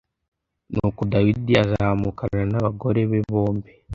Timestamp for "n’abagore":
2.51-3.01